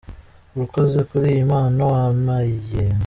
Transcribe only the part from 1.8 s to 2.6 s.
wampaye!